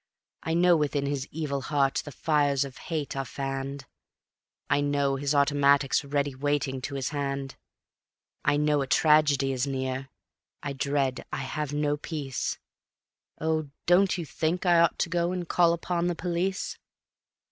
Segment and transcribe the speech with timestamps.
[0.41, 3.85] I know within his evil heart the fires of hate are fanned,
[4.67, 7.55] I know his automatic's ready waiting to his hand.
[8.43, 10.09] I know a tragedy is near.
[10.63, 12.57] I dread, I have no peace...
[13.39, 16.79] Oh, don't you think I ought to go and call upon the police?